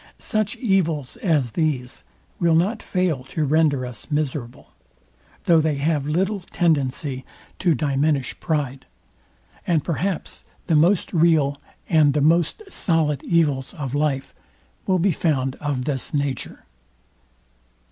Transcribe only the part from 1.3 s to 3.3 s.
these will not fail